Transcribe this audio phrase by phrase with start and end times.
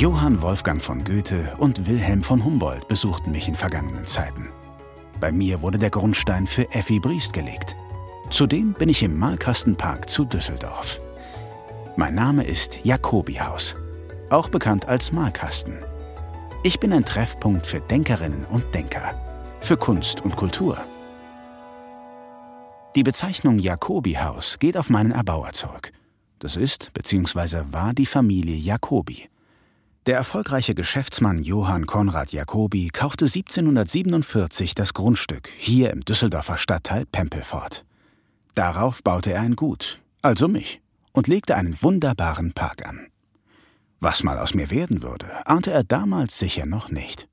[0.00, 4.48] Johann Wolfgang von Goethe und Wilhelm von Humboldt besuchten mich in vergangenen Zeiten.
[5.20, 7.76] Bei mir wurde der Grundstein für Effi Briest gelegt.
[8.30, 10.98] Zudem bin ich im Malkastenpark zu Düsseldorf.
[11.96, 13.76] Mein Name ist Jacobihaus,
[14.30, 15.74] auch bekannt als Malkasten.
[16.62, 19.14] Ich bin ein Treffpunkt für Denkerinnen und Denker,
[19.60, 20.78] für Kunst und Kultur.
[22.96, 25.92] Die Bezeichnung Jacobihaus geht auf meinen Erbauer zurück.
[26.38, 27.64] Das ist bzw.
[27.70, 29.29] war die Familie Jacobi.
[30.10, 37.84] Der erfolgreiche Geschäftsmann Johann Konrad Jacobi kaufte 1747 das Grundstück hier im Düsseldorfer Stadtteil Pempelfort.
[38.56, 40.80] Darauf baute er ein Gut, also mich,
[41.12, 43.06] und legte einen wunderbaren Park an.
[44.00, 47.28] Was mal aus mir werden würde, ahnte er damals sicher noch nicht.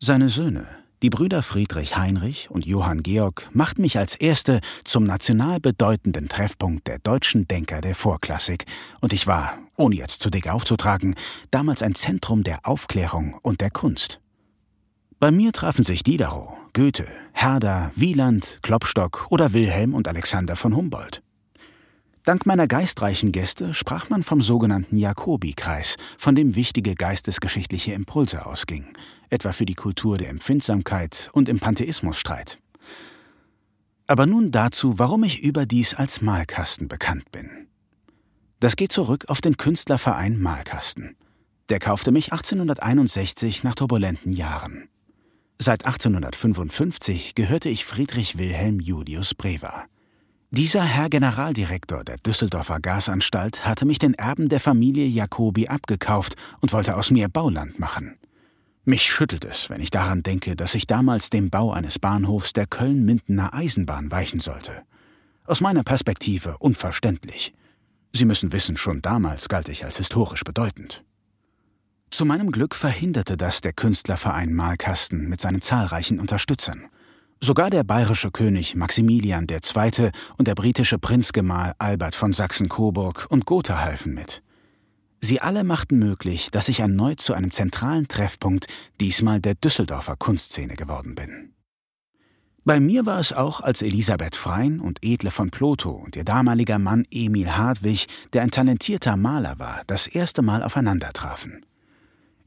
[0.00, 0.66] Seine Söhne,
[1.02, 6.88] die Brüder Friedrich Heinrich und Johann Georg machten mich als erste zum national bedeutenden Treffpunkt
[6.88, 8.64] der deutschen Denker der Vorklassik,
[9.00, 11.14] und ich war, ohne jetzt zu dick aufzutragen,
[11.52, 14.20] damals ein Zentrum der Aufklärung und der Kunst.
[15.20, 21.22] Bei mir trafen sich Diderot, Goethe, Herder, Wieland, Klopstock oder Wilhelm und Alexander von Humboldt.
[22.24, 28.92] Dank meiner geistreichen Gäste sprach man vom sogenannten Jacobi-Kreis, von dem wichtige geistesgeschichtliche Impulse ausgingen,
[29.30, 32.58] etwa für die Kultur der Empfindsamkeit und im Pantheismusstreit.
[34.06, 37.68] Aber nun dazu, warum ich überdies als Malkasten bekannt bin.
[38.60, 41.16] Das geht zurück auf den Künstlerverein Malkasten.
[41.68, 44.88] Der kaufte mich 1861 nach turbulenten Jahren.
[45.58, 49.84] Seit 1855 gehörte ich Friedrich Wilhelm Julius Brewer.
[50.50, 56.72] Dieser Herr Generaldirektor der Düsseldorfer Gasanstalt hatte mich den Erben der Familie Jacobi abgekauft und
[56.72, 58.16] wollte aus mir Bauland machen.
[58.86, 62.66] Mich schüttelt es, wenn ich daran denke, dass ich damals dem Bau eines Bahnhofs der
[62.66, 64.84] Köln-Mindener Eisenbahn weichen sollte.
[65.44, 67.52] Aus meiner Perspektive unverständlich.
[68.14, 71.04] Sie müssen wissen, schon damals galt ich als historisch bedeutend.
[72.10, 76.86] Zu meinem Glück verhinderte das der Künstlerverein Malkasten mit seinen zahlreichen Unterstützern.
[77.40, 80.10] Sogar der bayerische König Maximilian II.
[80.36, 84.42] und der britische Prinzgemahl Albert von Sachsen-Coburg und Gotha halfen mit.
[85.20, 88.66] Sie alle machten möglich, dass ich erneut zu einem zentralen Treffpunkt,
[89.00, 91.54] diesmal der Düsseldorfer Kunstszene geworden bin.
[92.64, 96.78] Bei mir war es auch, als Elisabeth Frein und Edle von Plotho und ihr damaliger
[96.78, 101.64] Mann Emil Hartwig, der ein talentierter Maler war, das erste Mal aufeinander trafen.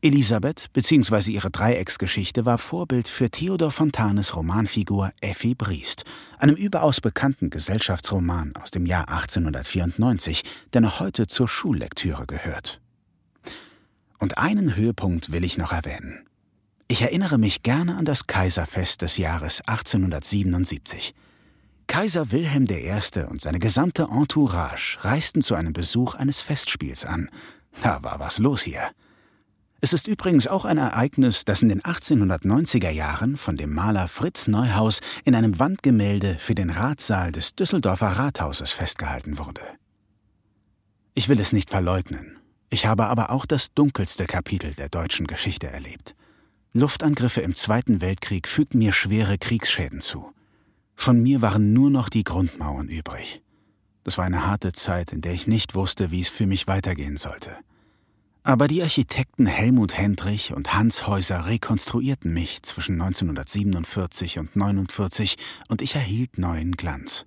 [0.03, 1.29] Elisabeth bzw.
[1.29, 6.05] ihre Dreiecksgeschichte war Vorbild für Theodor Fontanes Romanfigur Effi Briest,
[6.39, 12.81] einem überaus bekannten Gesellschaftsroman aus dem Jahr 1894, der noch heute zur Schullektüre gehört.
[14.17, 16.25] Und einen Höhepunkt will ich noch erwähnen.
[16.87, 21.13] Ich erinnere mich gerne an das Kaiserfest des Jahres 1877.
[21.85, 23.19] Kaiser Wilhelm I.
[23.29, 27.29] und seine gesamte Entourage reisten zu einem Besuch eines Festspiels an.
[27.83, 28.89] Da war was los hier.
[29.83, 34.47] Es ist übrigens auch ein Ereignis, das in den 1890er Jahren von dem Maler Fritz
[34.47, 39.61] Neuhaus in einem Wandgemälde für den Ratssaal des Düsseldorfer Rathauses festgehalten wurde.
[41.15, 42.37] Ich will es nicht verleugnen.
[42.69, 46.15] Ich habe aber auch das dunkelste Kapitel der deutschen Geschichte erlebt.
[46.73, 50.31] Luftangriffe im Zweiten Weltkrieg fügten mir schwere Kriegsschäden zu.
[50.95, 53.41] Von mir waren nur noch die Grundmauern übrig.
[54.03, 57.17] Das war eine harte Zeit, in der ich nicht wusste, wie es für mich weitergehen
[57.17, 57.57] sollte.
[58.43, 65.37] Aber die Architekten Helmut Hendrich und Hans Häuser rekonstruierten mich zwischen 1947 und 1949
[65.67, 67.25] und ich erhielt neuen Glanz.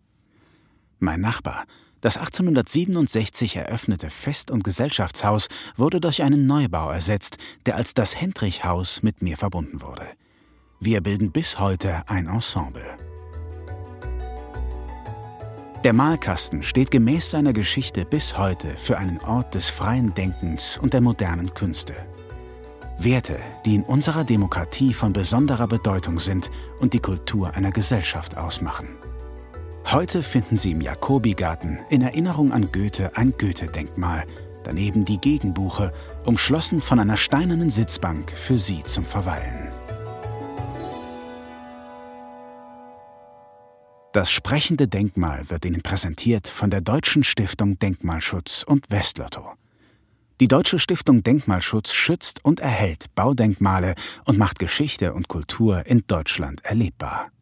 [0.99, 1.67] Mein Nachbar,
[2.01, 9.03] das 1867 eröffnete Fest- und Gesellschaftshaus, wurde durch einen Neubau ersetzt, der als das Hendrich-Haus
[9.03, 10.09] mit mir verbunden wurde.
[10.81, 12.99] Wir bilden bis heute ein Ensemble.
[15.85, 20.95] Der Malkasten steht gemäß seiner Geschichte bis heute für einen Ort des freien Denkens und
[20.95, 21.95] der modernen Künste.
[22.99, 26.51] Werte, die in unserer Demokratie von besonderer Bedeutung sind
[26.81, 28.89] und die Kultur einer Gesellschaft ausmachen.
[29.85, 34.25] Heute finden Sie im Jakobigarten in Erinnerung an Goethe ein Goethe-Denkmal,
[34.63, 35.93] daneben die Gegenbuche,
[36.25, 39.64] umschlossen von einer steinernen Sitzbank für Sie zum Verweilen.
[44.15, 49.55] Das sprechende Denkmal wird Ihnen präsentiert von der Deutschen Stiftung Denkmalschutz und Westlotto.
[50.39, 56.65] Die Deutsche Stiftung Denkmalschutz schützt und erhält Baudenkmale und macht Geschichte und Kultur in Deutschland
[56.65, 57.33] erlebbar.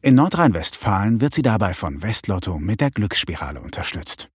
[0.00, 4.30] In Nordrhein-Westfalen wird sie dabei von Westlotto mit der Glücksspirale unterstützt.